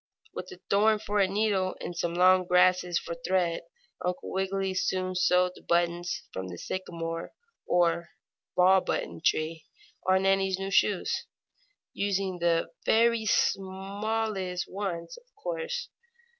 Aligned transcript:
With 0.33 0.51
a 0.51 0.59
thorn 0.67 0.97
for 0.97 1.19
a 1.19 1.27
needle, 1.27 1.75
and 1.79 1.95
some 1.95 2.15
long 2.15 2.47
grasses 2.47 2.97
for 2.97 3.13
thread, 3.13 3.61
Uncle 4.03 4.31
Wiggily 4.31 4.73
soon 4.73 5.13
sewed 5.13 5.51
the 5.53 5.61
buttons 5.61 6.23
from 6.33 6.47
the 6.47 6.57
sycamore, 6.57 7.33
or 7.67 8.09
button 8.57 8.85
ball, 9.11 9.21
tree 9.23 9.67
on 10.09 10.23
Nannie's 10.23 10.57
new 10.57 10.71
shoes, 10.71 11.27
using 11.93 12.39
the 12.39 12.71
very 12.83 13.27
smallest 13.27 14.67
ones, 14.67 15.17
of 15.19 15.25
course. 15.35 15.87